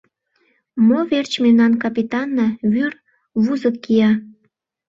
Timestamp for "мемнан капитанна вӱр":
1.43-2.91